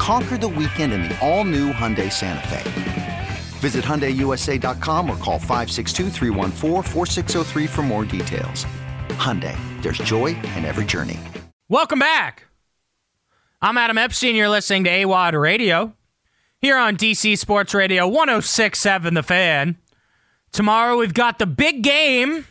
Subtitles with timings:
[0.00, 3.28] Conquer the weekend in the all new Hyundai Santa Fe.
[3.58, 6.08] Visit HyundaiUSA.com or call 562
[7.68, 8.64] for more details.
[9.10, 11.20] Hyundai, there's joy in every journey.
[11.68, 12.46] Welcome back.
[13.60, 14.34] I'm Adam Epstein.
[14.34, 15.92] You're listening to AWOD Radio
[16.62, 19.76] here on DC Sports Radio 1067 The Fan.
[20.50, 22.46] Tomorrow we've got the big game,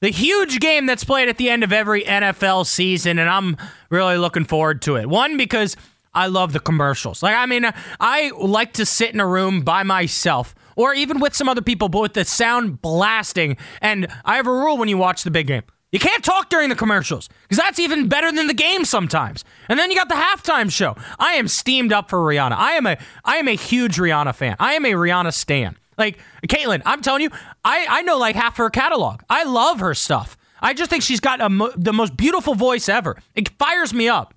[0.00, 3.56] the huge game that's played at the end of every NFL season, and I'm
[3.90, 5.08] really looking forward to it.
[5.08, 5.76] One, because
[6.16, 7.22] I love the commercials.
[7.22, 11.34] Like, I mean, I like to sit in a room by myself or even with
[11.34, 13.56] some other people, but with the sound blasting.
[13.80, 15.62] And I have a rule when you watch the big game.
[15.92, 19.44] You can't talk during the commercials because that's even better than the game sometimes.
[19.68, 20.96] And then you got the halftime show.
[21.18, 22.56] I am steamed up for Rihanna.
[22.56, 24.56] I am a I am a huge Rihanna fan.
[24.58, 25.76] I am a Rihanna stan.
[25.96, 27.30] Like Caitlyn, I'm telling you,
[27.64, 29.22] I I know like half her catalog.
[29.30, 30.36] I love her stuff.
[30.60, 33.16] I just think she's got mo- the most beautiful voice ever.
[33.34, 34.34] It fires me up.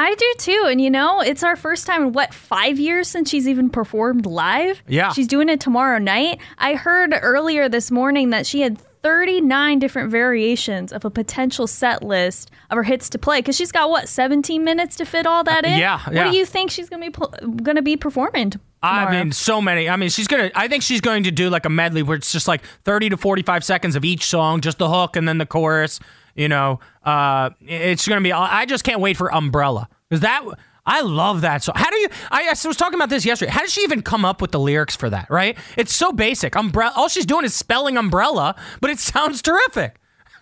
[0.00, 0.66] I do too.
[0.68, 4.26] And you know, it's our first time in what, five years since she's even performed
[4.26, 4.82] live?
[4.86, 5.12] Yeah.
[5.12, 6.40] She's doing it tomorrow night.
[6.58, 12.02] I heard earlier this morning that she had 39 different variations of a potential set
[12.02, 15.42] list of her hits to play because she's got what 17 minutes to fit all
[15.44, 15.74] that in.
[15.74, 18.52] Uh, yeah, What do you think she's gonna be pl- gonna be performing?
[18.82, 19.90] I mean, so many.
[19.90, 20.50] I mean, she's gonna.
[20.54, 23.16] I think she's going to do like a medley where it's just like thirty to
[23.18, 26.00] forty-five seconds of each song, just the hook and then the chorus.
[26.34, 28.32] You know, uh, it's gonna be.
[28.32, 30.44] I just can't wait for Umbrella because that.
[30.86, 31.74] I love that song.
[31.76, 32.08] How do you?
[32.30, 33.52] I, I was talking about this yesterday.
[33.52, 35.30] How did she even come up with the lyrics for that?
[35.30, 35.56] Right?
[35.76, 36.56] It's so basic.
[36.56, 36.92] Umbrella.
[36.96, 39.99] All she's doing is spelling umbrella, but it sounds terrific.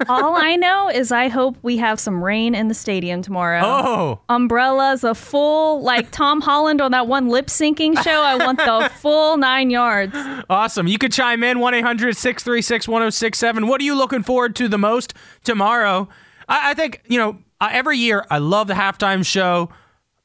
[0.09, 3.61] All I know is I hope we have some rain in the stadium tomorrow.
[3.65, 8.23] Oh, Umbrellas, a full like Tom Holland on that one lip syncing show.
[8.23, 10.15] I want the full nine yards.
[10.49, 10.87] Awesome.
[10.87, 13.67] You could chime in 1 800 636 1067.
[13.67, 15.15] What are you looking forward to the most
[15.45, 16.09] tomorrow?
[16.49, 19.71] I, I think, you know, uh, every year I love the halftime show.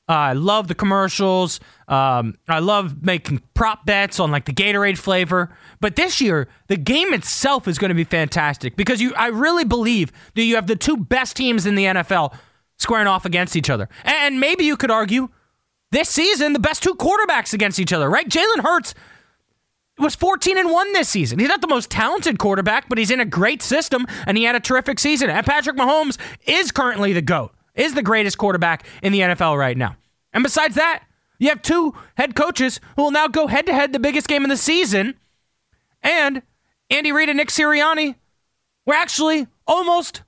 [0.07, 1.59] I love the commercials.
[1.87, 5.55] Um, I love making prop bets on like the Gatorade flavor.
[5.79, 9.63] But this year, the game itself is going to be fantastic because you, I really
[9.63, 12.35] believe that you have the two best teams in the NFL
[12.77, 13.87] squaring off against each other.
[14.03, 15.29] And maybe you could argue
[15.91, 18.27] this season the best two quarterbacks against each other, right?
[18.27, 18.93] Jalen Hurts
[19.99, 21.39] was 14 and 1 this season.
[21.39, 24.55] He's not the most talented quarterback, but he's in a great system and he had
[24.55, 25.29] a terrific season.
[25.29, 29.77] And Patrick Mahomes is currently the GOAT, is the greatest quarterback in the NFL right
[29.77, 29.95] now.
[30.33, 31.03] And besides that,
[31.39, 34.43] you have two head coaches who will now go head to head the biggest game
[34.43, 35.15] of the season.
[36.01, 36.41] And
[36.89, 38.15] Andy Reid and Nick Sirianni
[38.85, 40.21] were actually almost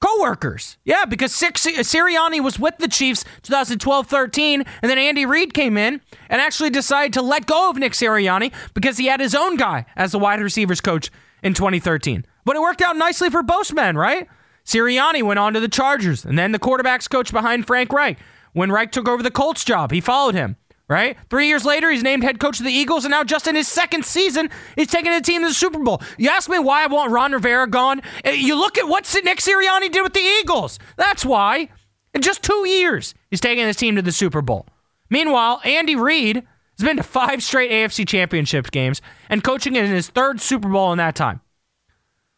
[0.00, 0.76] co-workers.
[0.84, 6.40] Yeah, because Sirianni was with the Chiefs 2012-13, and then Andy Reid came in and
[6.40, 10.12] actually decided to let go of Nick Sirianni because he had his own guy as
[10.12, 11.10] the wide receivers coach
[11.42, 12.26] in 2013.
[12.44, 14.28] But it worked out nicely for both men, right?
[14.66, 18.18] Sirianni went on to the Chargers, and then the quarterbacks coach behind Frank Reich.
[18.52, 20.56] When Reich took over the Colts job, he followed him.
[20.86, 21.16] Right?
[21.30, 23.66] Three years later, he's named head coach of the Eagles, and now just in his
[23.66, 26.02] second season, he's taking the team to the Super Bowl.
[26.18, 28.02] You ask me why I want Ron Rivera gone?
[28.22, 30.78] Eh, You look at what Nick Sirianni did with the Eagles.
[30.96, 31.70] That's why.
[32.12, 34.66] In just two years, he's taking his team to the Super Bowl.
[35.08, 36.36] Meanwhile, Andy Reid
[36.78, 39.00] has been to five straight AFC Championship games
[39.30, 41.40] and coaching in his third Super Bowl in that time.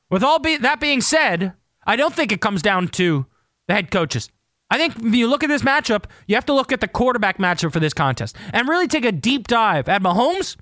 [0.09, 1.53] With all be- that being said,
[1.87, 3.27] I don't think it comes down to
[3.69, 4.31] the head coaches.
[4.71, 7.39] I think if you look at this matchup, you have to look at the quarterback
[7.39, 10.57] matchup for this contest and really take a deep dive at Mahomes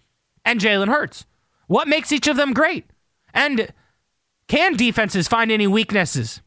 [0.44, 1.24] and Jalen Hurts.
[1.66, 2.84] What makes each of them great?
[3.32, 3.68] And
[4.46, 6.42] can defenses find any weaknesses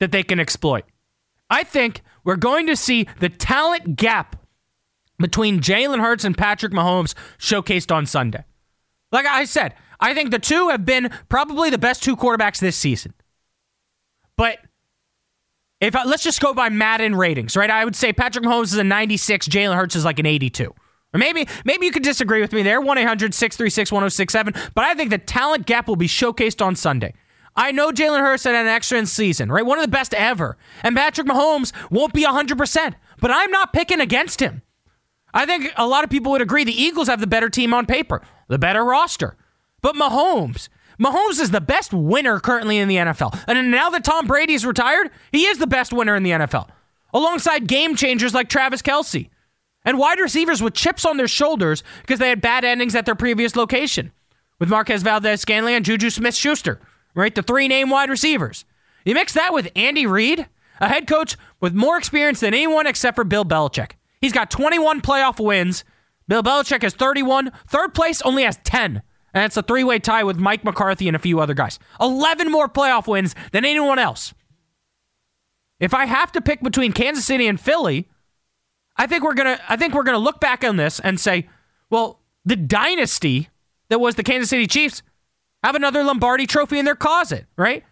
[0.00, 0.84] that they can exploit?
[1.48, 4.36] I think we're going to see the talent gap
[5.18, 8.44] between Jalen Hurts and Patrick Mahomes showcased on Sunday.
[9.10, 12.76] Like I said, I think the two have been probably the best two quarterbacks this
[12.76, 13.14] season.
[14.38, 14.60] But
[15.80, 17.68] if I, let's just go by Madden ratings, right?
[17.70, 20.74] I would say Patrick Mahomes is a 96, Jalen Hurts is like an 82.
[21.14, 25.66] Or maybe maybe you could disagree with me there, 1-800-636-1067, but I think the talent
[25.66, 27.14] gap will be showcased on Sunday.
[27.56, 29.66] I know Jalen Hurts had an excellent season, right?
[29.66, 30.56] One of the best ever.
[30.84, 34.62] And Patrick Mahomes won't be 100%, but I'm not picking against him.
[35.34, 37.86] I think a lot of people would agree the Eagles have the better team on
[37.86, 39.36] paper, the better roster.
[39.80, 40.68] But Mahomes,
[41.00, 43.38] Mahomes is the best winner currently in the NFL.
[43.46, 46.68] And now that Tom Brady's retired, he is the best winner in the NFL,
[47.14, 49.30] alongside game changers like Travis Kelce
[49.84, 53.14] and wide receivers with chips on their shoulders because they had bad endings at their
[53.14, 54.12] previous location
[54.58, 56.80] with Marquez Valdes-Scantling and Juju Smith Schuster
[57.18, 57.34] right?
[57.34, 58.64] The three name wide receivers.
[59.04, 60.46] You mix that with Andy Reid,
[60.80, 63.92] a head coach with more experience than anyone except for Bill Belichick.
[64.20, 65.84] He's got 21 playoff wins.
[66.28, 67.50] Bill Belichick has 31.
[67.66, 69.02] Third place only has 10.
[69.34, 71.78] And it's a three way tie with Mike McCarthy and a few other guys.
[72.00, 74.34] 11 more playoff wins than anyone else.
[75.80, 78.08] If I have to pick between Kansas City and Philly,
[78.96, 81.48] I think we're gonna I think we're gonna look back on this and say,
[81.88, 83.48] well, the dynasty
[83.88, 85.02] that was the Kansas City Chiefs
[85.62, 87.84] have another Lombardi trophy in their closet, right?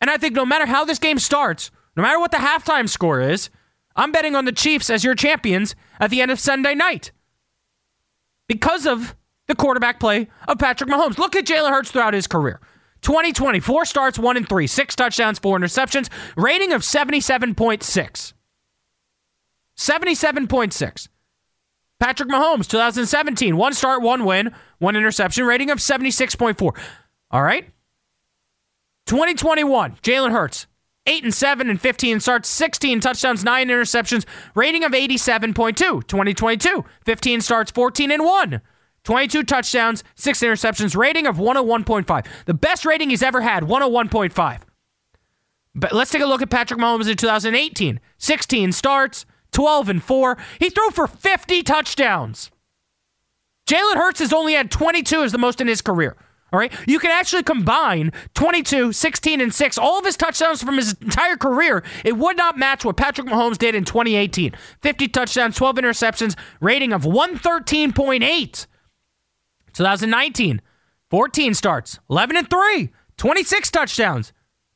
[0.00, 3.20] And I think no matter how this game starts, no matter what the halftime score
[3.20, 3.50] is,
[3.94, 7.12] I'm betting on the Chiefs as your champions at the end of Sunday night
[8.48, 9.14] because of
[9.48, 11.18] the quarterback play of Patrick Mahomes.
[11.18, 12.60] Look at Jalen Hurts throughout his career.
[13.02, 18.32] 2020, four starts, one and three, six touchdowns, four interceptions, rating of 77.6.
[19.76, 21.08] 77.6.
[21.98, 26.76] Patrick Mahomes, 2017, one start, one win, one interception, rating of 76.4.
[27.30, 27.70] All right.
[29.06, 30.66] 2021, Jalen Hurts,
[31.06, 34.24] 8 and 7 and 15 starts, 16 touchdowns, 9 interceptions,
[34.54, 35.76] rating of 87.2.
[36.06, 38.60] 2022, 15 starts, 14 and 1.
[39.04, 42.26] 22 touchdowns, 6 interceptions, rating of 101.5.
[42.46, 44.60] The best rating he's ever had, 101.5.
[45.74, 48.00] But let's take a look at Patrick Mahomes in 2018.
[48.18, 50.38] 16 starts, 12 and 4.
[50.58, 52.50] He threw for 50 touchdowns.
[53.66, 56.16] Jalen Hurts has only had 22 as the most in his career.
[56.52, 56.72] All right.
[56.86, 61.36] You can actually combine 22, 16, and 6, all of his touchdowns from his entire
[61.36, 61.82] career.
[62.04, 64.52] It would not match what Patrick Mahomes did in 2018
[64.82, 68.66] 50 touchdowns, 12 interceptions, rating of 113.8.
[69.72, 70.60] 2019,
[71.10, 74.32] 14 starts, 11 and 3, 26 touchdowns,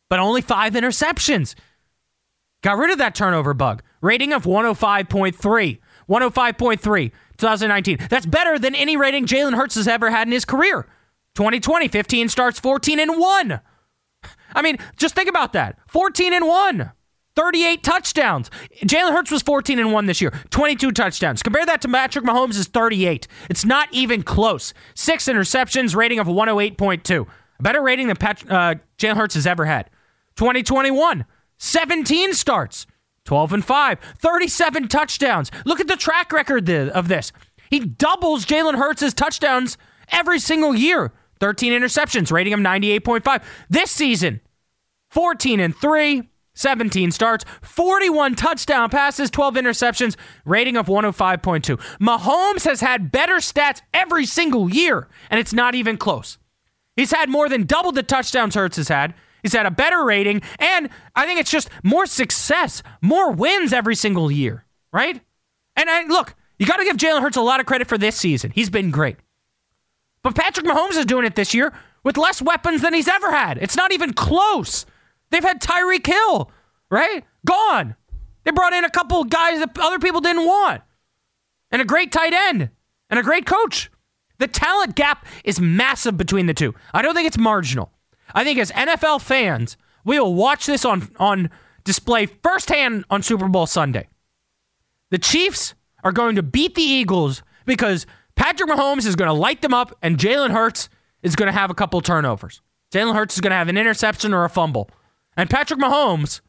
[0.09, 1.55] but only five interceptions.
[2.63, 3.83] Got rid of that turnover bug.
[4.01, 5.79] Rating of 105.3.
[6.09, 7.99] 105.3, 2019.
[8.09, 10.87] That's better than any rating Jalen Hurts has ever had in his career.
[11.35, 13.61] 2020, 15 starts, 14 and 1.
[14.55, 15.79] I mean, just think about that.
[15.89, 16.93] 14 and 1.
[17.37, 18.51] 38 touchdowns.
[18.83, 20.33] Jalen Hurts was 14 and 1 this year.
[20.51, 21.43] 22 touchdowns.
[21.43, 23.29] Compare that to Patrick Mahomes' is 38.
[23.51, 24.75] It's not even close.
[24.95, 27.27] Six interceptions, rating of 108.2.
[27.59, 29.91] A better rating than Pat, uh, Jalen Hurts has ever had.
[30.37, 31.25] 2021,
[31.59, 32.87] 17 starts,
[33.25, 35.51] 12 and 5, 37 touchdowns.
[35.65, 37.33] Look at the track record of this.
[37.71, 39.79] He doubles Jalen Hurts' touchdowns
[40.11, 41.13] every single year.
[41.41, 43.43] 13 interceptions, rating him 98.5.
[43.69, 44.41] This season,
[45.11, 46.23] 14 and 3,
[46.57, 51.77] 17 starts, 41 touchdown passes, 12 interceptions, rating of 105.2.
[52.01, 56.39] Mahomes has had better stats every single year, and it's not even close.
[56.97, 59.15] He's had more than double the touchdowns Hurts has had.
[59.43, 63.95] He's had a better rating, and I think it's just more success, more wins every
[63.95, 65.21] single year, right?
[65.77, 68.17] And I, look, you got to give Jalen Hurts a lot of credit for this
[68.17, 68.51] season.
[68.51, 69.17] He's been great.
[70.23, 73.59] But Patrick Mahomes is doing it this year with less weapons than he's ever had.
[73.59, 74.87] It's not even close.
[75.37, 76.51] They've had Tyreek Hill,
[76.91, 77.23] right?
[77.45, 77.95] Gone.
[78.45, 80.81] They brought in a couple guys that other people didn't want,
[81.71, 82.71] and a great tight end,
[83.11, 83.91] and a great coach.
[84.39, 86.75] The talent gap is massive between the two.
[86.95, 87.93] I don't think it's marginal.
[88.35, 89.77] I think as NFL fans,
[90.07, 91.51] we will watch this on, on
[91.85, 94.09] display firsthand on Super Bowl Sunday.
[95.11, 99.61] The Chiefs are going to beat the Eagles because Patrick Mahomes is going to light
[99.61, 100.89] them up, and Jalen Hurts
[101.23, 102.63] is going to have a couple turnovers.
[102.91, 104.89] Jalen Hurts is going to have an interception or a fumble.
[105.37, 106.41] And Patrick Mahomes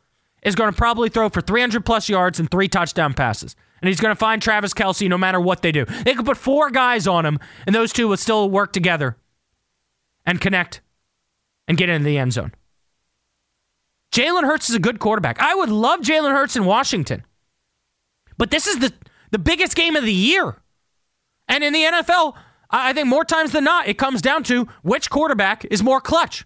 [0.44, 3.56] is going to probably throw for 300 plus yards and three touchdown passes.
[3.82, 5.86] And he's going to find Travis Kelce no matter what they do.
[5.86, 9.18] They could put four guys on him, and those two would still work together
[10.26, 10.82] and connect
[11.68, 12.54] and get into the end zone.
[14.12, 15.40] Jalen Hurts is a good quarterback.
[15.40, 17.24] I would love Jalen Hurts in Washington.
[18.38, 18.94] But this is the,
[19.32, 20.62] the biggest game of the year.
[21.48, 22.36] And in the NFL,
[22.70, 26.46] I think more times than not, it comes down to which quarterback is more clutch.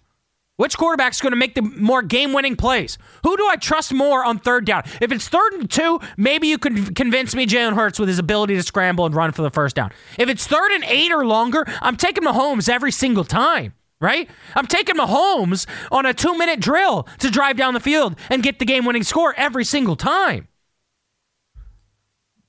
[0.62, 2.96] Which quarterback's going to make the more game-winning plays?
[3.24, 4.84] Who do I trust more on third down?
[5.00, 8.54] If it's third and two, maybe you could convince me Jalen Hurts with his ability
[8.54, 9.90] to scramble and run for the first down.
[10.20, 13.74] If it's third and eight or longer, I'm taking Mahomes every single time.
[14.00, 14.30] Right?
[14.54, 18.64] I'm taking Mahomes on a two-minute drill to drive down the field and get the
[18.64, 20.46] game-winning score every single time.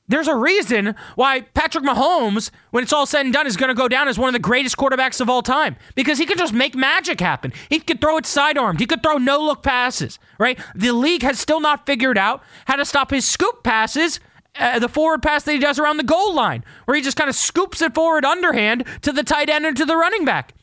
[0.08, 3.74] There's a reason why Patrick Mahomes, when it's all said and done, is going to
[3.74, 6.54] go down as one of the greatest quarterbacks of all time because he can just
[6.54, 7.54] make magic happen.
[7.70, 8.80] He could throw it sidearmed.
[8.80, 10.60] He could throw no look passes, right?
[10.76, 14.20] The league has still not figured out how to stop his scoop passes,
[14.60, 17.30] uh, the forward pass that he does around the goal line, where he just kind
[17.30, 20.54] of scoops it forward underhand to the tight end and to the running back.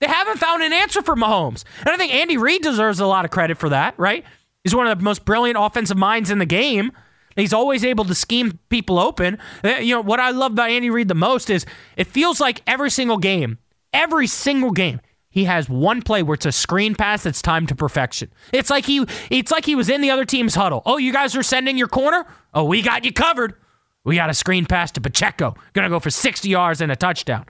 [0.00, 1.64] They haven't found an answer for Mahomes.
[1.80, 4.24] And I think Andy Reid deserves a lot of credit for that, right?
[4.64, 6.92] He's one of the most brilliant offensive minds in the game.
[7.38, 9.38] He's always able to scheme people open.
[9.64, 11.64] Uh, you know, what I love about Andy Reid the most is
[11.96, 13.58] it feels like every single game,
[13.92, 17.76] every single game, he has one play where it's a screen pass that's timed to
[17.76, 18.32] perfection.
[18.52, 20.82] It's like he it's like he was in the other team's huddle.
[20.84, 22.26] Oh, you guys are sending your corner?
[22.54, 23.54] Oh, we got you covered.
[24.04, 25.54] We got a screen pass to Pacheco.
[25.74, 27.44] Gonna go for 60 yards and a touchdown.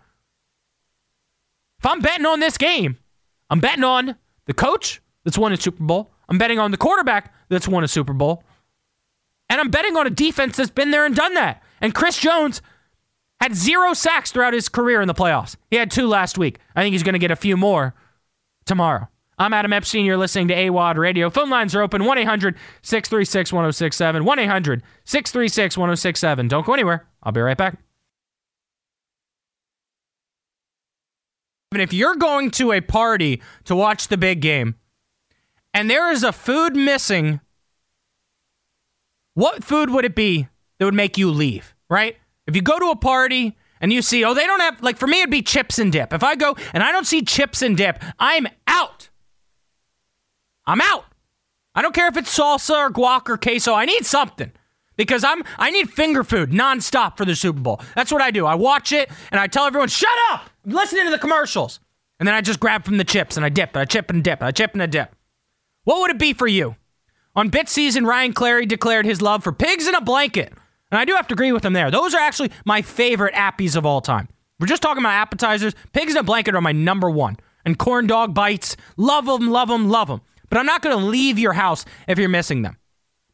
[1.79, 2.99] If I'm betting on this game,
[3.49, 6.11] I'm betting on the coach that's won a Super Bowl.
[6.29, 8.43] I'm betting on the quarterback that's won a Super Bowl.
[9.49, 11.63] And I'm betting on a defense that's been there and done that.
[11.81, 12.61] And Chris Jones
[13.41, 15.57] had zero sacks throughout his career in the playoffs.
[15.71, 16.59] He had two last week.
[16.75, 17.95] I think he's going to get a few more
[18.67, 19.09] tomorrow.
[19.39, 20.05] I'm Adam Epstein.
[20.05, 21.31] You're listening to AWOD Radio.
[21.31, 24.25] Phone lines are open 1 800 636 1067.
[24.25, 26.49] 1 800 636 1067.
[26.49, 27.07] Don't go anywhere.
[27.23, 27.79] I'll be right back.
[31.71, 34.75] And if you're going to a party to watch the big game
[35.75, 37.41] and there is a food missing,
[39.39, 42.17] what food would it be that would make you leave, right?
[42.49, 45.07] If you go to a party and you see, oh, they don't have, like for
[45.07, 46.13] me, it'd be chips and dip.
[46.13, 49.11] If I go and I don't see chips and dip, I'm out.
[50.67, 51.05] I'm out.
[51.77, 53.75] I don't care if it's salsa or guac or queso.
[53.75, 54.51] I need something
[54.97, 57.81] because I'm I need finger food nonstop for the Super Bowl.
[57.95, 58.45] That's what I do.
[58.45, 60.51] I watch it and I tell everyone, "Shut up!
[60.67, 61.79] I'm listening to the commercials."
[62.19, 64.25] And then I just grab from the chips and I dip, and I chip and
[64.25, 65.15] dip, and I chip and I dip.
[65.85, 66.75] What would it be for you?
[67.37, 70.53] On bit season, Ryan Clary declared his love for pigs in a blanket.
[70.91, 71.91] And I do have to agree with him there.
[71.91, 74.29] Those are actually my favorite appies of all time.
[74.59, 75.75] We're just talking about appetizers.
[75.93, 77.37] Pigs in a blanket are my number one.
[77.65, 80.23] And corn dog bites, love them, love them, love them.
[80.49, 82.77] But I'm not going to leave your house if you're missing them.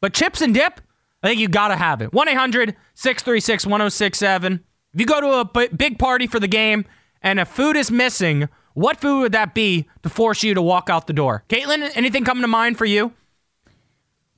[0.01, 0.81] But chips and dip,
[1.23, 2.13] I think you got to have it.
[2.13, 4.65] 1 800 636 1067.
[4.93, 6.85] If you go to a big party for the game
[7.23, 10.91] and if food is missing, what food would that be to force you to walk
[10.91, 11.45] out the door?
[11.49, 13.13] Caitlin, anything coming to mind for you?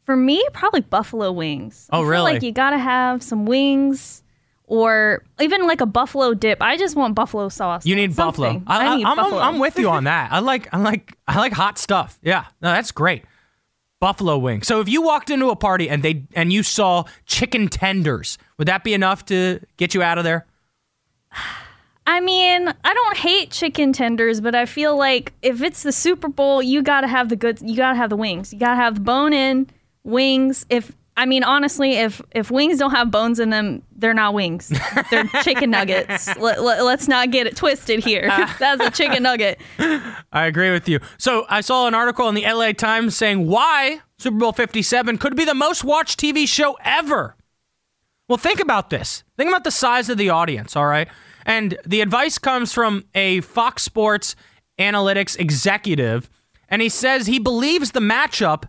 [0.07, 1.89] For me, probably buffalo wings.
[1.93, 2.33] Oh, I feel really?
[2.35, 4.23] Like you gotta have some wings,
[4.69, 6.63] or even like a buffalo dip.
[6.63, 7.85] I just want buffalo sauce.
[7.85, 8.53] You need buffalo.
[8.53, 8.65] Something.
[8.69, 9.41] I, need am buffalo.
[9.41, 10.33] I'm with you on that.
[10.33, 12.21] I like I like I like hot stuff.
[12.23, 13.25] Yeah, no, that's great.
[13.99, 14.63] Buffalo wing.
[14.63, 18.69] So if you walked into a party and they and you saw chicken tenders, would
[18.69, 20.47] that be enough to get you out of there?
[22.09, 26.29] I mean, I don't hate chicken tenders, but I feel like if it's the Super
[26.29, 27.61] Bowl, you gotta have the good.
[27.61, 28.53] You gotta have the wings.
[28.53, 29.67] You gotta have the bone in
[30.07, 30.65] wings.
[30.71, 34.73] If I mean, honestly, if if wings don't have bones in them, they're not wings.
[35.11, 36.35] They're chicken nuggets.
[36.37, 38.27] Let, let, let's not get it twisted here.
[38.59, 39.61] That's a chicken nugget.
[39.79, 41.01] I agree with you.
[41.19, 45.37] So I saw an article in the LA Times saying why Super Bowl 57 could
[45.37, 47.37] be the most watched TV show ever.
[48.29, 49.23] Well, think about this.
[49.37, 51.09] Think about the size of the audience, all right?
[51.45, 54.35] And the advice comes from a Fox Sports
[54.79, 56.29] analytics executive,
[56.69, 58.65] and he says he believes the matchup,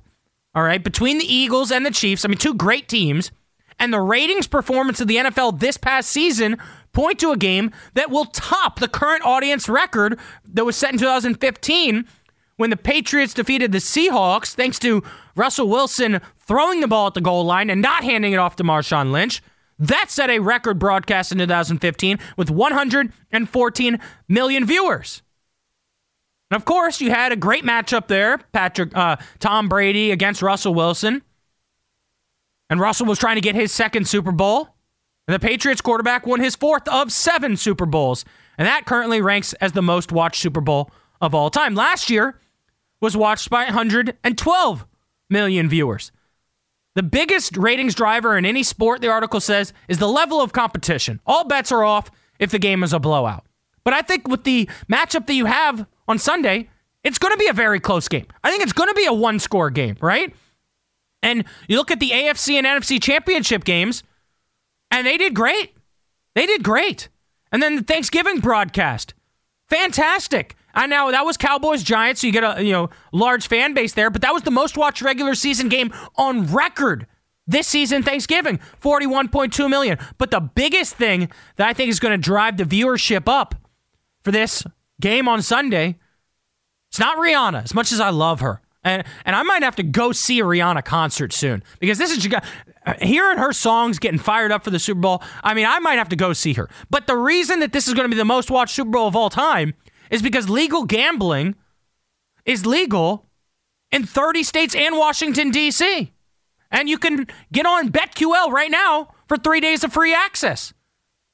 [0.56, 3.32] all right, between the Eagles and the Chiefs, I mean, two great teams,
[3.80, 6.58] and the ratings performance of the NFL this past season
[6.94, 10.98] point to a game that will top the current audience record that was set in
[10.98, 12.08] 2015
[12.56, 15.04] when the Patriots defeated the Seahawks thanks to
[15.36, 18.64] Russell Wilson throwing the ball at the goal line and not handing it off to
[18.64, 19.44] Marshawn Lynch.
[19.78, 25.22] That set a record broadcast in 2015 with 114 million viewers.
[26.50, 30.74] And of course, you had a great matchup there, Patrick uh, Tom Brady against Russell
[30.74, 31.22] Wilson.
[32.70, 34.70] And Russell was trying to get his second Super Bowl.
[35.28, 38.24] And the Patriots quarterback won his fourth of seven Super Bowls.
[38.58, 40.90] And that currently ranks as the most watched Super Bowl
[41.20, 41.76] of all time.
[41.76, 42.40] Last year
[43.02, 44.86] was watched by 112
[45.30, 46.12] million viewers.
[46.96, 51.20] The biggest ratings driver in any sport, the article says, is the level of competition.
[51.28, 53.46] All bets are off if the game is a blowout.
[53.84, 56.70] But I think with the matchup that you have on Sunday,
[57.04, 58.26] it's going to be a very close game.
[58.44, 60.34] I think it's going to be a one score game, right?
[61.24, 64.04] And you look at the AFC and NFC championship games,
[64.92, 65.74] and they did great.
[66.36, 67.10] They did great.
[67.52, 69.14] And then the Thanksgiving broadcast,
[69.70, 70.56] fantastic.
[70.74, 73.94] I know that was Cowboys Giants, so you get a you know large fan base
[73.94, 77.08] there, but that was the most watched regular season game on record
[77.48, 79.98] this season Thanksgiving, 41.2 million.
[80.18, 83.56] But the biggest thing that I think is going to drive the viewership up
[84.22, 84.66] for this
[85.02, 85.98] game on Sunday,
[86.90, 88.62] it's not Rihanna, as much as I love her.
[88.84, 92.34] And, and I might have to go see a Rihanna concert soon because this is
[92.34, 95.24] uh, hearing her songs getting fired up for the Super Bowl.
[95.44, 96.70] I mean, I might have to go see her.
[96.90, 99.16] But the reason that this is going to be the most watched Super Bowl of
[99.16, 99.74] all time
[100.10, 101.56] is because legal gambling
[102.46, 103.26] is legal
[103.92, 106.14] in 30 states and Washington, D.C.
[106.72, 110.74] And you can get on BetQL right now for three days of free access.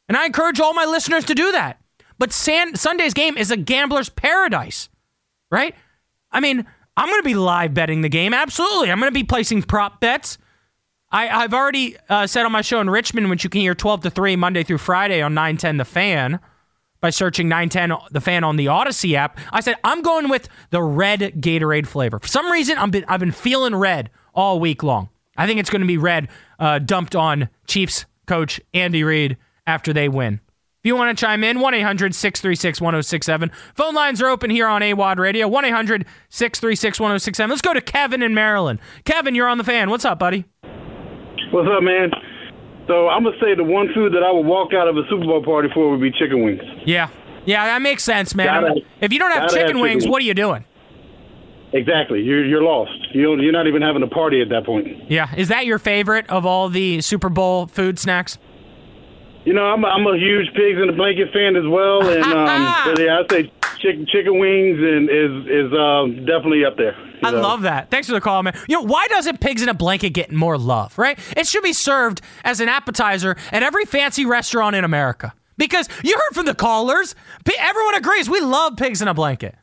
[0.08, 1.79] And I encourage all my listeners to do that.
[2.17, 4.89] But San- Sunday's game is a gambler's paradise,
[5.51, 5.75] right?
[6.32, 6.65] I mean,
[6.96, 8.34] I'm going to be live betting the game.
[8.34, 8.91] Absolutely.
[8.91, 10.38] I'm going to be placing prop bets.
[11.12, 14.01] I, have already uh, said on my show in Richmond, which you can hear 12
[14.01, 16.39] to 3 Monday through Friday on 910 The Fan
[17.01, 19.38] by searching 910 The Fan on the Audacy app.
[19.51, 22.17] I said, I'm going with the red Gatorade flavor.
[22.17, 25.10] For some reason, I've been, I've been feeling red all week long.
[25.38, 26.29] I think it's going to be red
[26.60, 30.39] uh, dumped on Chiefs coach Andy Reid after they win.
[30.83, 33.51] If you want to chime in, 1 800 636 1067.
[33.73, 37.49] Phone lines are open here on AWOD Radio, 1 800 636 1067.
[37.49, 38.81] Let's go to Kevin in Maryland.
[39.05, 39.89] Kevin, you're on the fan.
[39.89, 40.43] What's up, buddy?
[41.51, 42.11] What's up, man?
[42.87, 45.23] So I'm gonna say the one food that I would walk out of a Super
[45.23, 46.59] Bowl party for would be chicken wings.
[46.85, 47.07] Yeah,
[47.45, 48.47] yeah, that makes sense, man.
[48.47, 50.65] Gotta, if you don't have chicken, have wings, what are you doing?
[51.71, 52.91] Exactly, you're you're lost.
[53.13, 55.09] You you're not even having a party at that point.
[55.09, 58.37] Yeah, is that your favorite of all the Super Bowl food snacks?
[59.45, 62.23] You know, I'm a, I'm a huge pigs in the blanket fan as well, and
[62.23, 66.95] um, but yeah, I say chicken chicken wings and is is um, definitely up there.
[67.23, 67.41] I know?
[67.41, 67.89] love that.
[67.89, 68.57] Thanks for the call, man.
[68.67, 70.97] You know, why doesn't pigs in a blanket get more love?
[70.97, 71.19] Right?
[71.35, 75.33] It should be served as an appetizer at every fancy restaurant in America.
[75.57, 77.13] Because you heard from the callers,
[77.59, 79.55] everyone agrees we love pigs in a blanket.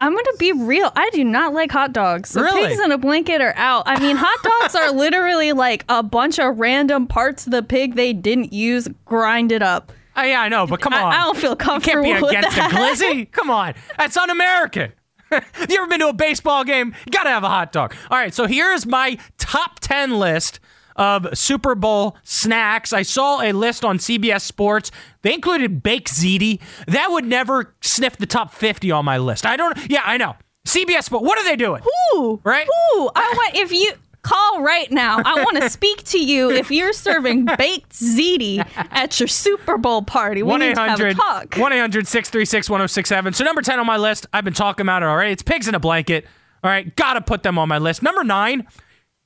[0.00, 0.92] I'm gonna be real.
[0.94, 2.30] I do not like hot dogs.
[2.30, 2.68] So really?
[2.68, 3.82] pigs in a blanket are out.
[3.86, 7.96] I mean, hot dogs are literally like a bunch of random parts of the pig
[7.96, 9.92] they didn't use grinded up.
[10.16, 11.12] Oh, yeah, I know, but come on.
[11.12, 12.04] I, I don't feel comfortable.
[12.04, 12.72] You can't be against that.
[12.72, 13.30] a glizzy.
[13.32, 14.92] Come on, that's un-American.
[15.32, 15.40] you
[15.76, 16.92] ever been to a baseball game?
[17.06, 17.94] You gotta have a hot dog.
[18.10, 20.58] All right, so here's my top ten list
[20.98, 22.92] of Super Bowl snacks.
[22.92, 24.90] I saw a list on CBS Sports.
[25.22, 26.60] They included baked ziti.
[26.86, 29.46] That would never sniff the top 50 on my list.
[29.46, 30.34] I don't, yeah, I know.
[30.66, 31.82] CBS Sports, what are they doing?
[32.12, 32.40] Who?
[32.44, 32.66] Right?
[32.66, 33.10] Who?
[33.14, 35.22] I want, if you, call right now.
[35.24, 40.02] I want to speak to you if you're serving baked ziti at your Super Bowl
[40.02, 40.42] party.
[40.42, 43.32] We 1-800, 636 1067.
[43.32, 45.32] So, number 10 on my list, I've been talking about it already.
[45.32, 46.26] It's pigs in a blanket.
[46.62, 48.02] All right, got to put them on my list.
[48.02, 48.66] Number nine,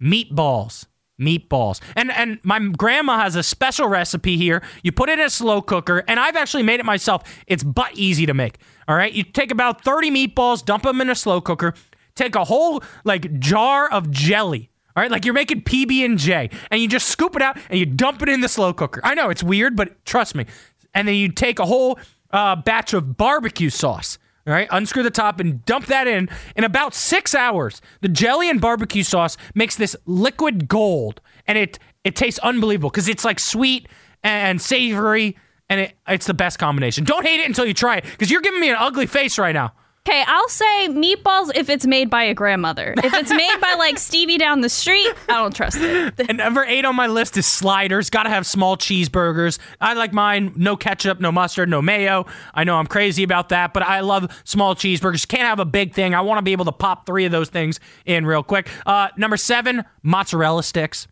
[0.00, 0.87] meatballs
[1.24, 1.80] meatballs.
[1.96, 4.62] And and my grandma has a special recipe here.
[4.82, 7.22] You put it in a slow cooker, and I've actually made it myself.
[7.46, 8.58] It's butt easy to make.
[8.88, 11.74] All right, you take about 30 meatballs, dump them in a slow cooker.
[12.14, 14.70] Take a whole like jar of jelly.
[14.94, 17.78] All right, like you're making PB and J, and you just scoop it out and
[17.78, 19.00] you dump it in the slow cooker.
[19.02, 20.44] I know it's weird, but trust me.
[20.92, 21.98] And then you take a whole
[22.30, 24.18] uh, batch of barbecue sauce.
[24.46, 26.28] All right, unscrew the top and dump that in.
[26.57, 31.78] In about six hours, the jelly and barbecue sauce makes this liquid gold, and it
[32.02, 33.88] it tastes unbelievable because it's like sweet
[34.24, 35.37] and savory,
[35.68, 37.05] and it, it's the best combination.
[37.05, 39.55] Don't hate it until you try it because you're giving me an ugly face right
[39.55, 39.72] now.
[40.08, 42.92] Okay, I'll say meatballs if it's made by a grandmother.
[42.98, 46.14] If it's made by like Stevie down the street, I don't trust it.
[46.28, 48.10] and number eight on my list is sliders.
[48.10, 49.60] Got to have small cheeseburgers.
[49.80, 52.26] I like mine no ketchup, no mustard, no mayo.
[52.52, 55.26] I know I'm crazy about that, but I love small cheeseburgers.
[55.28, 56.16] Can't have a big thing.
[56.16, 58.68] I want to be able to pop three of those things in real quick.
[58.84, 61.06] Uh, number seven, mozzarella sticks.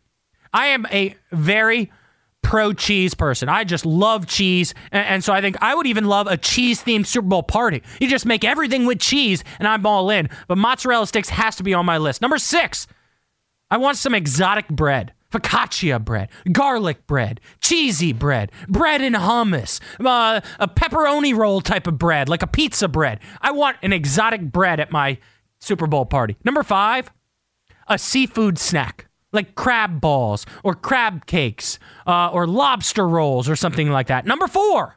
[0.53, 1.93] I am a very
[2.43, 3.49] pro cheese person.
[3.49, 4.75] I just love cheese.
[4.93, 7.83] And, and, so I think I would even love a cheese themed Super Bowl party.
[8.01, 10.29] You just make everything with cheese and I'm all in.
[10.49, 12.21] But mozzarella sticks has to be on my list.
[12.21, 12.87] Number six,
[13.71, 15.13] I want some exotic bread.
[15.31, 21.99] Focaccia bread, garlic bread, cheesy bread, bread and hummus, uh, a pepperoni roll type of
[21.99, 23.21] bread, like a pizza bread.
[23.41, 25.19] I want an exotic bread at my
[25.61, 26.37] Super Bowl party.
[26.43, 27.13] Number five,
[27.87, 33.91] a seafood snack like crab balls or crab cakes uh, or lobster rolls or something
[33.91, 34.27] like that.
[34.27, 34.97] Number four,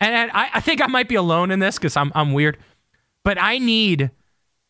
[0.00, 2.58] and I, I think I might be alone in this because I'm, I'm weird,
[3.24, 4.10] but I need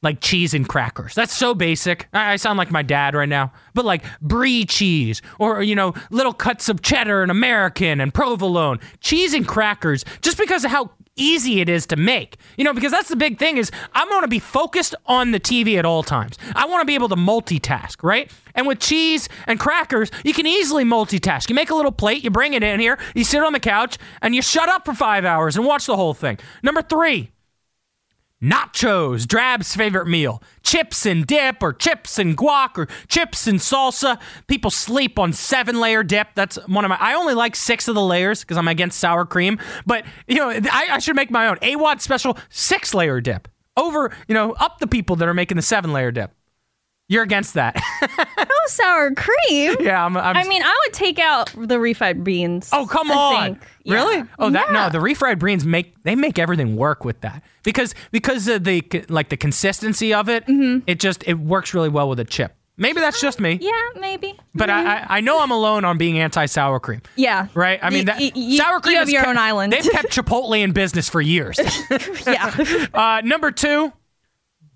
[0.01, 1.15] like cheese and crackers.
[1.15, 2.09] That's so basic.
[2.13, 5.93] I, I sound like my dad right now, but like brie cheese or, you know,
[6.11, 10.91] little cuts of cheddar and American and provolone, cheese and crackers, just because of how
[11.19, 12.37] easy it is to make.
[12.57, 15.41] You know, because that's the big thing is I'm going to be focused on the
[15.41, 16.39] TV at all times.
[16.55, 18.31] I want to be able to multitask, right?
[18.55, 21.49] And with cheese and crackers, you can easily multitask.
[21.49, 23.99] You make a little plate, you bring it in here, you sit on the couch,
[24.23, 26.39] and you shut up for 5 hours and watch the whole thing.
[26.63, 27.31] Number 3,
[28.43, 30.41] Nachos, Drab's favorite meal.
[30.63, 34.21] Chips and dip, or chips and guac, or chips and salsa.
[34.47, 36.29] People sleep on seven layer dip.
[36.35, 36.97] That's one of my.
[37.01, 39.59] I only like six of the layers because I'm against sour cream.
[39.87, 41.57] But, you know, I, I should make my own.
[41.57, 43.49] AWOD special six layer dip.
[43.79, 46.33] over, you know, up the people that are making the seven layer dip.
[47.11, 47.75] You're against that.
[48.03, 49.77] No oh, sour cream.
[49.81, 52.69] yeah, I'm, I'm I mean, I would take out the refried beans.
[52.73, 53.61] Oh come I on!
[53.83, 53.95] Yeah.
[53.95, 54.29] Really?
[54.39, 54.91] Oh, that no.
[54.91, 59.31] The refried beans make they make everything work with that because because of the like
[59.31, 60.45] the consistency of it.
[60.47, 60.85] Mm-hmm.
[60.87, 62.55] It just it works really well with a chip.
[62.81, 64.39] Maybe that's uh, just me, Yeah, maybe.
[64.55, 65.13] but I, I mm-hmm.
[65.15, 67.03] I know I'm alone on being anti sour cream.
[67.17, 67.49] Yeah.
[67.55, 67.81] Right?
[67.83, 69.73] I mean, that, y- y- sour cream you have has your kept- own island.
[69.73, 71.59] They've kept Chipotle in business for years.
[72.27, 72.87] yeah.
[72.95, 73.93] Uh, number two,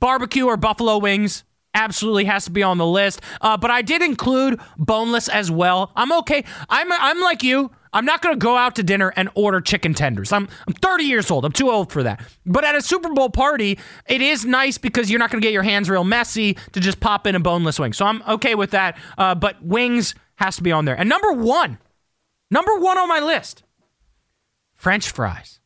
[0.00, 1.44] barbecue or buffalo wings.
[1.74, 3.22] Absolutely has to be on the list.
[3.40, 5.90] Uh, but I did include boneless as well.
[5.96, 6.44] I'm okay.
[6.68, 7.70] I'm I'm like you.
[7.94, 10.32] I'm not to go out to dinner and order chicken tenders.
[10.32, 11.44] I'm I'm 30 years old.
[11.44, 12.22] I'm too old for that.
[12.44, 15.62] But at a Super Bowl party, it is nice because you're not to get your
[15.62, 17.94] hands real messy to just pop in a boneless wing.
[17.94, 18.98] So I'm okay with that.
[19.16, 20.98] Uh, but wings has to be on there.
[20.98, 21.78] And number one,
[22.50, 23.62] number one on my list,
[24.74, 25.60] French fries.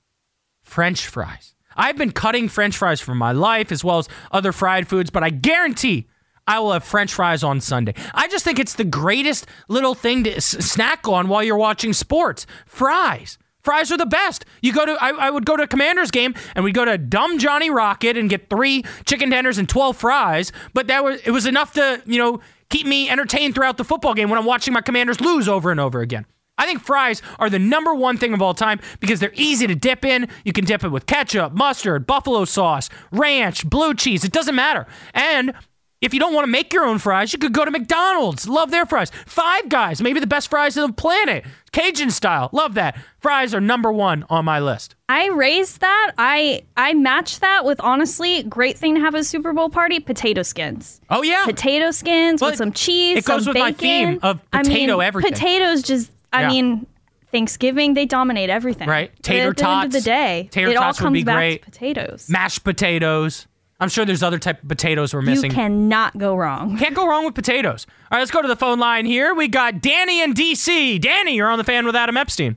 [0.63, 1.56] French fries.
[1.77, 5.23] I've been cutting French fries for my life as well as other fried foods, but
[5.23, 6.07] I guarantee
[6.47, 7.95] I will have French fries on Sunday.
[8.15, 11.93] I just think it's the greatest little thing to s- snack on while you're watching
[11.93, 12.47] sports.
[12.67, 13.37] Fries.
[13.63, 14.45] Fries are the best.
[14.63, 16.97] You go to, I, I would go to a Commanders game and we'd go to
[16.97, 21.33] Dumb Johnny Rocket and get three chicken tenders and 12 fries, but that was, it
[21.33, 22.39] was enough to, you know,
[22.71, 25.81] keep me entertained throughout the football game when I'm watching my Commanders lose over and
[25.81, 26.27] over again.
[26.59, 29.75] I think fries are the number one thing of all time because they're easy to
[29.75, 30.29] dip in.
[30.45, 34.25] You can dip it with ketchup, mustard, buffalo sauce, ranch, blue cheese.
[34.25, 34.87] It doesn't matter.
[35.13, 35.53] And
[36.01, 38.47] if you don't want to make your own fries, you could go to McDonald's.
[38.49, 39.11] Love their fries.
[39.27, 41.45] Five Guys, maybe the best fries on the planet.
[41.73, 42.49] Cajun style.
[42.53, 42.99] Love that.
[43.21, 44.95] Fries are number one on my list.
[45.09, 46.13] I raised that.
[46.17, 50.43] I I matched that with honestly great thing to have a Super Bowl party: potato
[50.43, 51.01] skins.
[51.11, 51.45] Oh, yeah.
[51.45, 53.19] Potato skins Well, with some cheese.
[53.19, 55.33] it goes with my theme of I potato mean, everything.
[55.33, 56.11] Potatoes just.
[56.37, 56.49] I Yeah.
[56.49, 56.87] mean,
[57.33, 58.89] Thanksgiving they dominate everything.
[58.89, 59.11] Right.
[59.17, 60.05] But Tater at the end of the tots.
[60.05, 61.63] day, Tater it all tots would be back great.
[61.65, 62.29] to potatoes.
[62.31, 63.47] Mashed potatoes.
[63.79, 65.37] I'm sure there's other type of potatoes we're missing.
[65.37, 65.51] you missing.
[65.51, 66.79] cannot go wrong.
[66.79, 67.87] Can't go wrong with potatoes.
[68.11, 69.35] All right, let's go to the phone line here.
[69.35, 70.99] We got Danny in DC.
[70.99, 72.57] Danny, you're on the fan with Adam Epstein.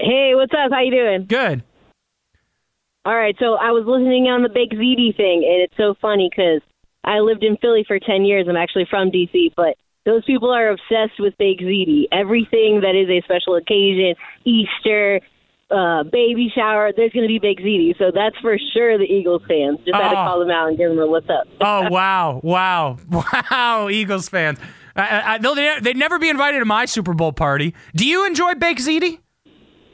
[0.00, 0.72] Hey, what's up?
[0.72, 1.26] How you doing?
[1.26, 1.62] Good.
[3.04, 6.30] All right, so I was listening on the baked ziti thing, and it's so funny
[6.34, 6.62] because
[7.04, 8.46] I lived in Philly for 10 years.
[8.48, 12.04] I'm actually from D.C., but those people are obsessed with baked ziti.
[12.12, 14.14] Everything that is a special occasion,
[14.44, 15.20] Easter,
[15.70, 17.96] uh, baby shower, there's going to be baked ziti.
[17.98, 19.78] So that's for sure the Eagles fans.
[19.84, 20.24] Just had to Oh.
[20.24, 21.46] call them out and give them a what's up.
[21.60, 22.98] Oh wow, wow,
[23.50, 23.88] wow!
[23.90, 24.58] Eagles fans.
[24.96, 27.74] I, I, they'll, they'd never be invited to my Super Bowl party.
[27.96, 29.18] Do you enjoy baked ziti?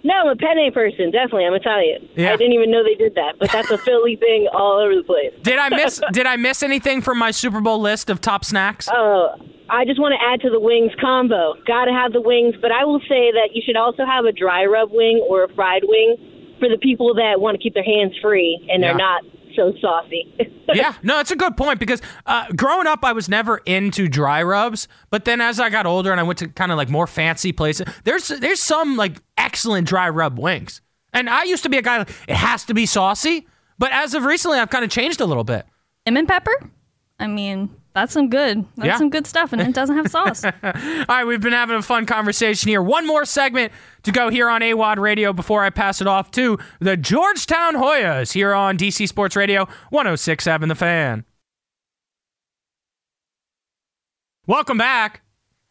[0.03, 1.45] No, I'm a penne person, definitely.
[1.47, 2.09] I'm Italian.
[2.17, 2.33] Yeah.
[2.33, 5.03] I didn't even know they did that, but that's a Philly thing all over the
[5.03, 5.33] place.
[5.43, 6.01] Did I miss?
[6.13, 8.89] did I miss anything from my Super Bowl list of top snacks?
[8.93, 9.35] Oh,
[9.69, 11.55] I just want to add to the wings combo.
[11.67, 14.33] Got to have the wings, but I will say that you should also have a
[14.33, 16.17] dry rub wing or a fried wing
[16.59, 18.89] for the people that want to keep their hands free and Yeah.
[18.89, 19.23] they're not
[19.57, 20.35] so saucy.
[20.75, 24.43] yeah, no, it's a good point because uh, growing up, I was never into dry
[24.43, 24.89] rubs.
[25.11, 27.53] But then as I got older and I went to kind of like more fancy
[27.53, 30.81] places, there's there's some like excellent dry rub wings.
[31.13, 33.47] And I used to be a guy like it has to be saucy,
[33.79, 35.67] but as of recently, I've kind of changed a little bit.
[36.07, 36.71] Lemon pepper.
[37.21, 38.65] I mean, that's some good.
[38.77, 38.97] That's Yeah.
[38.97, 40.43] some good stuff, and it doesn't have sauce.
[40.45, 42.81] All right, we've been having a fun conversation here.
[42.83, 43.73] One more segment
[44.05, 48.33] to go here on AWOD Radio before I pass it off to the Georgetown Hoyas
[48.33, 51.25] here on DC Sports Radio 1067 The Fan.
[54.47, 55.21] Welcome back.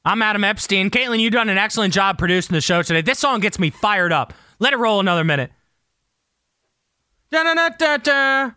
[0.05, 0.89] I'm Adam Epstein.
[0.89, 3.01] Caitlin, you've done an excellent job producing the show today.
[3.01, 4.33] This song gets me fired up.
[4.59, 5.51] Let it roll another minute.
[7.31, 8.51] Da-da-da-da-da.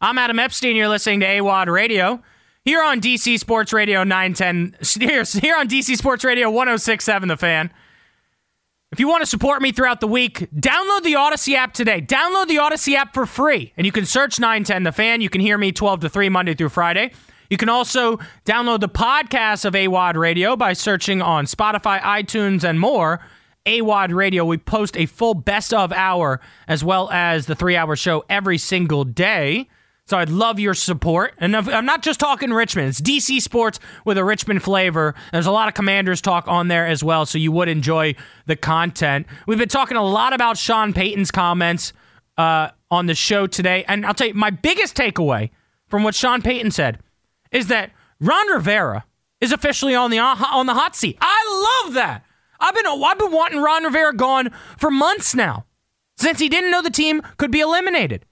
[0.00, 0.76] I'm Adam Epstein.
[0.76, 2.22] You're listening to AWOD Radio
[2.68, 4.76] here on DC Sports Radio 910.
[5.00, 7.72] Here, here on DC Sports Radio 1067 The Fan.
[8.92, 12.02] If you want to support me throughout the week, download the Audacy app today.
[12.02, 15.22] Download the Audacy app for free, and you can search 910 The Fan.
[15.22, 17.12] You can hear me 12 to 3 Monday through Friday.
[17.48, 22.78] You can also download the podcast of AWOD Radio by searching on Spotify, iTunes, and
[22.78, 23.20] more.
[23.64, 27.96] AWOD Radio, we post a full best of hour as well as the three hour
[27.96, 29.68] show every single day.
[30.08, 31.34] So I'd love your support.
[31.36, 35.14] And I'm not just talking Richmond, it's DC sports with a Richmond flavor.
[35.32, 38.14] There's a lot of Commanders talk on there as well, so you would enjoy
[38.46, 39.26] the content.
[39.46, 41.92] We've been talking a lot about Sean Payton's comments
[42.38, 43.84] uh, on the show today.
[43.86, 45.50] And I'll tell you, my biggest takeaway
[45.88, 47.00] from what Sean Payton said
[47.52, 49.04] is that Ron Rivera
[49.42, 51.18] is officially on the on the hot seat.
[51.20, 52.24] I love that.
[52.58, 55.66] I've been I've been wanting Ron Rivera gone for months now,
[56.16, 58.24] since he didn't know the team could be eliminated.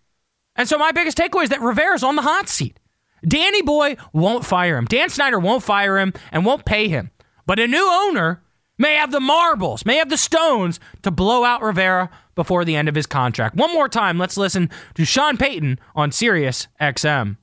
[0.57, 2.79] And so my biggest takeaway is that Rivera's on the hot seat.
[3.27, 4.85] Danny Boy won't fire him.
[4.85, 7.11] Dan Snyder won't fire him and won't pay him.
[7.47, 8.43] But a new owner
[8.79, 12.89] may have the marbles, may have the stones to blow out Rivera before the end
[12.89, 13.57] of his contract.
[13.57, 17.37] One more time, let's listen to Sean Payton on Sirius XM.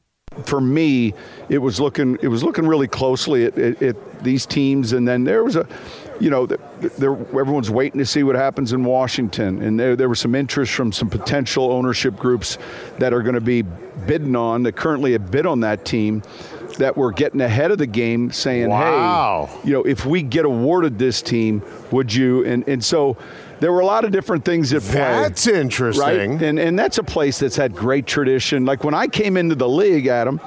[0.46, 1.14] For me,
[1.50, 5.26] it was looking it was looking really closely at, at, at these teams, and then
[5.26, 5.68] there was a,
[6.24, 6.48] you know,
[6.82, 10.94] everyone's waiting to see what happens in Washington, and there there was some interest from
[10.94, 12.58] some potential ownership groups
[13.00, 16.24] that are going to be bidding on that currently have bid on that team
[16.78, 19.50] that were getting ahead of the game saying, wow.
[19.52, 22.46] hey, you know, if we get awarded this team, would you?
[22.46, 23.18] And, and so
[23.60, 24.94] there were a lot of different things at play.
[24.94, 26.32] That's interesting.
[26.32, 26.42] Right?
[26.42, 28.66] And, and that's a place that's had great tradition.
[28.66, 30.40] Like when I came into the league, Adam,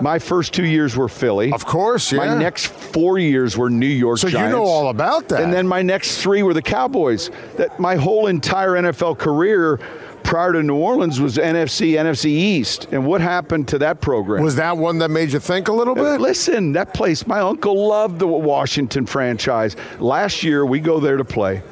[0.00, 1.52] my first two years were Philly.
[1.52, 2.18] Of course, yeah.
[2.18, 4.52] My next four years were New York so Giants.
[4.52, 5.42] you know all about that.
[5.42, 7.30] And then my next three were the Cowboys.
[7.56, 9.80] That my whole entire NFL career
[10.26, 12.88] prior to New Orleans was NFC, NFC East.
[12.90, 14.42] And what happened to that program?
[14.42, 16.20] Was that one that made you think a little uh, bit?
[16.20, 19.76] Listen, that place, my uncle loved the Washington franchise.
[20.00, 21.62] Last year, we go there to play.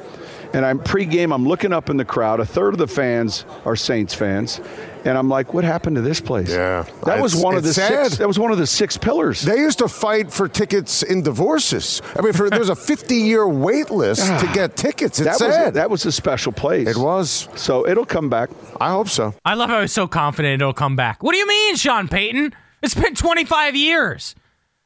[0.53, 2.39] And I'm pregame, I'm looking up in the crowd.
[2.39, 4.61] A third of the fans are Saints fans.
[5.05, 6.49] And I'm like, what happened to this place?
[6.49, 8.07] Yeah, that was one of the sad.
[8.07, 8.17] six.
[8.17, 9.43] That was one of the six pillars.
[9.43, 12.01] They used to fight for tickets in divorces.
[12.17, 14.51] I mean, for, there's a 50 year wait list to ah.
[14.53, 15.19] get tickets.
[15.19, 15.65] It's that sad.
[15.65, 16.87] Was, that was a special place.
[16.87, 17.47] It was.
[17.55, 18.49] So it'll come back.
[18.81, 19.35] I hope so.
[19.45, 21.21] I love how he's so confident it'll come back.
[21.21, 22.55] What do you mean, Sean Payton?
[22.81, 24.33] It's been 25 years.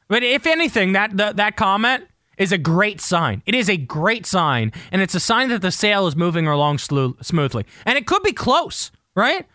[0.08, 3.42] But if anything, that that, that comment is a great sign.
[3.46, 6.78] It is a great sign, and it's a sign that the sale is moving along
[6.78, 7.64] smoothly.
[7.86, 9.46] And it could be close, right?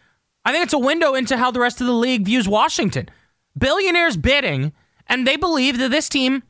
[0.46, 3.10] I think it's a window into how the rest of the league views Washington.
[3.58, 4.74] Billionaires bidding,
[5.08, 6.44] and they believe that this team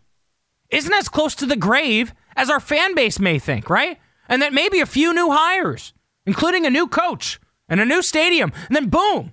[0.70, 3.98] isn't as close to the grave as our fan base may think, right?
[4.28, 5.94] And that maybe a few new hires,
[6.26, 9.32] including a new coach and a new stadium, and then boom,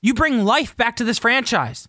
[0.00, 1.88] you bring life back to this franchise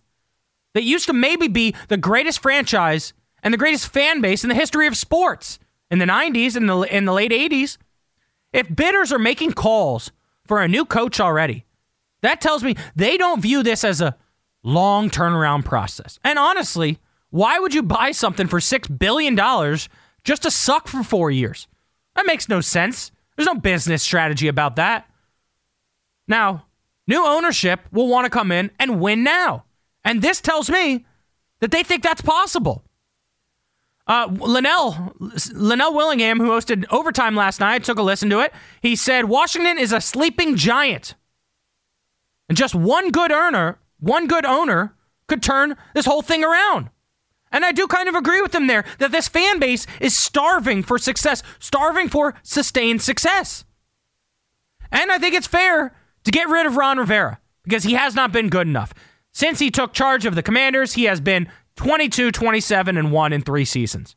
[0.74, 3.12] that used to maybe be the greatest franchise
[3.42, 5.58] and the greatest fan base in the history of sports
[5.90, 7.76] in the 90s and the, in the late 80s.
[8.52, 10.10] If bidders are making calls
[10.46, 11.65] for a new coach already,
[12.22, 14.16] that tells me they don't view this as a
[14.62, 16.18] long turnaround process.
[16.24, 16.98] And honestly,
[17.30, 19.36] why would you buy something for $6 billion
[20.24, 21.68] just to suck for four years?
[22.14, 23.12] That makes no sense.
[23.36, 25.08] There's no business strategy about that.
[26.26, 26.66] Now,
[27.06, 29.64] new ownership will want to come in and win now.
[30.04, 31.04] And this tells me
[31.60, 32.82] that they think that's possible.
[34.06, 35.14] Uh, Linnell,
[35.52, 38.52] Linnell Willingham, who hosted Overtime last night, took a listen to it.
[38.80, 41.14] He said Washington is a sleeping giant.
[42.48, 44.94] And just one good earner, one good owner
[45.26, 46.90] could turn this whole thing around.
[47.52, 50.82] And I do kind of agree with him there that this fan base is starving
[50.82, 53.64] for success, starving for sustained success.
[54.92, 58.32] And I think it's fair to get rid of Ron Rivera because he has not
[58.32, 58.92] been good enough.
[59.32, 63.42] Since he took charge of the Commanders, he has been 22, 27, and 1 in
[63.42, 64.16] three seasons.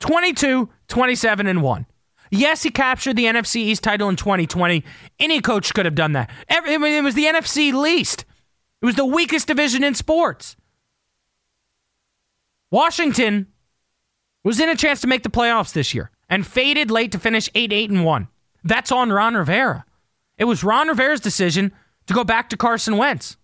[0.00, 1.86] 22, 27, and 1.
[2.30, 4.84] Yes, he captured the NFC East title in 2020.
[5.18, 6.30] Any coach could have done that.
[6.48, 8.24] It was the NFC least.
[8.82, 10.56] It was the weakest division in sports.
[12.70, 13.46] Washington
[14.44, 17.48] was in a chance to make the playoffs this year and faded late to finish
[17.54, 18.28] 8 8 and 1.
[18.64, 19.84] That's on Ron Rivera.
[20.36, 21.72] It was Ron Rivera's decision
[22.06, 23.36] to go back to Carson Wentz.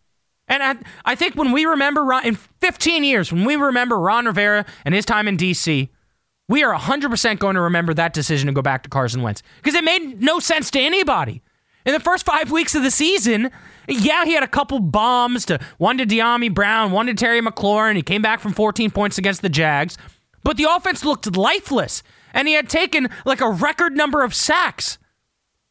[0.47, 4.27] And I, I think when we remember Ron, in 15 years, when we remember Ron
[4.27, 5.91] Rivera and his time in D.C.,
[6.49, 9.75] we are 100% going to remember that decision to go back to Carson Wentz because
[9.75, 11.43] it made no sense to anybody.
[11.87, 13.51] In the first five weeks of the season,
[13.89, 17.97] yeah, he had a couple bombs to one to Dyami Brown, one to Terry McLaurin.
[17.97, 19.99] He came back from 14 points against the Jags,
[20.43, 22.03] but the offense looked lifeless,
[22.33, 24.99] and he had taken like a record number of sacks.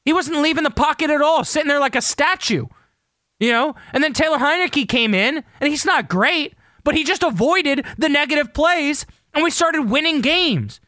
[0.06, 2.68] He wasn't leaving the pocket at all, sitting there like a statue,
[3.40, 3.76] you know.
[3.92, 8.10] And then Taylor Heinicke came in, and he's not great, but he just avoided the
[8.10, 10.80] negative plays and we started winning games.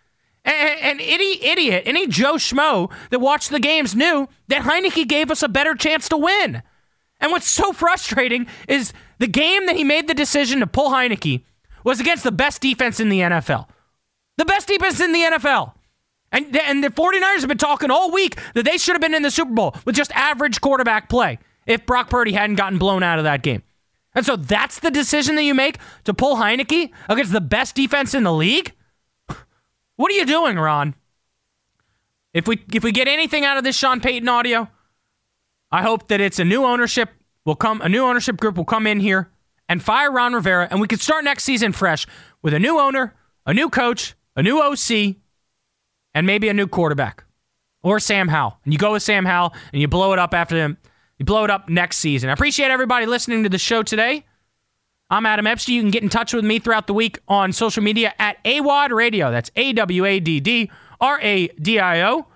[0.43, 5.31] And, and any idiot, any Joe Schmo that watched the games knew that Heinicke gave
[5.31, 6.61] us a better chance to win.
[7.19, 11.43] And what's so frustrating is the game that he made the decision to pull Heinicke
[11.83, 13.67] was against the best defense in the NFL.
[14.37, 15.73] The best defense in the NFL.
[16.31, 19.21] And, and the 49ers have been talking all week that they should have been in
[19.21, 23.17] the Super Bowl with just average quarterback play if Brock Purdy hadn't gotten blown out
[23.17, 23.63] of that game.
[24.15, 28.13] And so that's the decision that you make to pull Heinicke against the best defense
[28.13, 28.73] in the league?
[29.97, 30.93] What are you doing, Ron?
[32.33, 34.69] If we if we get anything out of this Sean Payton audio,
[35.71, 37.09] I hope that it's a new ownership
[37.45, 39.31] will come a new ownership group will come in here
[39.69, 42.05] and fire Ron Rivera and we can start next season fresh
[42.41, 45.15] with a new owner, a new coach, a new OC,
[46.13, 47.23] and maybe a new quarterback.
[47.81, 48.59] Or Sam Howell.
[48.65, 50.77] And you go with Sam Howell and you blow it up after them
[51.17, 52.29] you blow it up next season.
[52.29, 54.25] I appreciate everybody listening to the show today.
[55.09, 55.75] I'm Adam Epstein.
[55.75, 58.91] You can get in touch with me throughout the week on social media at AWAD
[58.91, 59.31] Radio.
[59.31, 62.27] That's A W A D D R A D I O.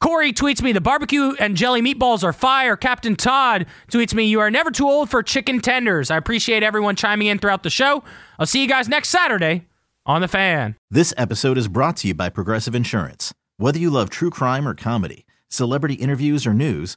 [0.00, 2.74] Corey tweets me, the barbecue and jelly meatballs are fire.
[2.74, 6.10] Captain Todd tweets me, you are never too old for chicken tenders.
[6.10, 8.02] I appreciate everyone chiming in throughout the show.
[8.38, 9.66] I'll see you guys next Saturday
[10.06, 10.76] on The Fan.
[10.90, 13.34] This episode is brought to you by Progressive Insurance.
[13.58, 16.96] Whether you love true crime or comedy, celebrity interviews or news,